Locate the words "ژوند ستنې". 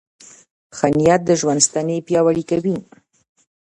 1.41-1.97